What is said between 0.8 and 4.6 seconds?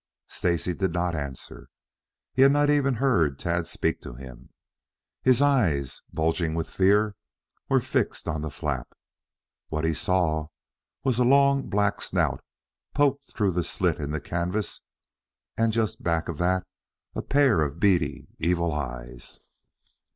not answer. He had not even heard Tad speak to him.